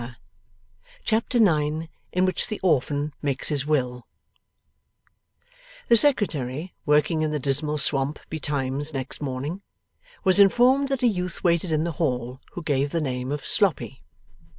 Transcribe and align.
Chapter 1.03 1.39
9 1.39 1.87
IN 2.11 2.25
WHICH 2.25 2.47
THE 2.47 2.59
ORPHAN 2.63 3.13
MAKES 3.21 3.49
HIS 3.49 3.65
WILL 3.67 4.07
The 5.89 5.97
Secretary, 5.97 6.73
working 6.87 7.21
in 7.21 7.29
the 7.29 7.37
Dismal 7.37 7.77
Swamp 7.77 8.17
betimes 8.27 8.95
next 8.95 9.21
morning, 9.21 9.61
was 10.23 10.39
informed 10.39 10.87
that 10.87 11.03
a 11.03 11.07
youth 11.07 11.43
waited 11.43 11.71
in 11.71 11.83
the 11.83 11.91
hall 12.01 12.39
who 12.53 12.63
gave 12.63 12.89
the 12.89 12.99
name 12.99 13.31
of 13.31 13.45
Sloppy. 13.45 14.01